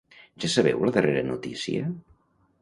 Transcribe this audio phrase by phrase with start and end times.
[0.45, 1.93] Ja sabeu la darrera notícia?